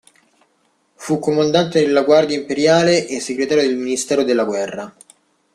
Fu 0.95 1.19
comandante 1.19 1.79
della 1.85 2.01
Guardia 2.01 2.35
imperiale 2.35 3.05
e 3.07 3.19
segretario 3.19 3.61
del 3.61 3.77
Ministero 3.77 4.23
della 4.23 4.45
guerra. 4.45 4.91